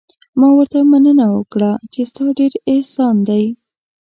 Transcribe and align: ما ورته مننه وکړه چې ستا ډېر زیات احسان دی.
ما 0.39 0.47
ورته 0.57 0.77
مننه 0.91 1.25
وکړه 1.35 1.71
چې 1.91 1.99
ستا 2.09 2.25
ډېر 2.37 2.51
زیات 2.55 2.65
احسان 2.71 3.15
دی. 3.27 3.43